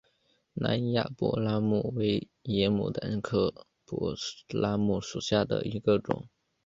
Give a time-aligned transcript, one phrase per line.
[0.55, 3.53] 南亚柏拉木为野牡丹科
[3.85, 4.15] 柏
[4.49, 6.27] 拉木属下的一个种。